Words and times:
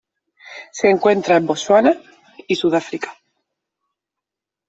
Se 0.71 0.89
encuentra 0.89 1.37
en 1.37 1.45
Botsuana 1.45 1.95
y 2.47 2.55
Sudáfrica. 2.55 3.13